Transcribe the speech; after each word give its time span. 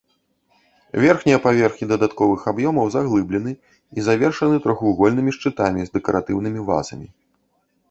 Верхнія 1.03 1.37
паверхі 1.43 1.87
дадатковых 1.91 2.41
аб'ёмаў 2.53 2.89
заглыблены 2.97 3.53
і 3.55 3.99
завершаны 4.09 4.55
трохвугольнымі 4.65 5.31
шчытамі 5.39 5.81
з 5.93 5.97
дэкаратыўнымі 6.01 6.61
вазамі. 6.73 7.07